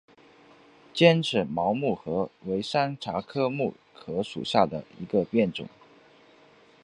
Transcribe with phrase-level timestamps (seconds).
[0.95, 5.69] 尖齿毛木荷为山茶科木荷属下的一个变种。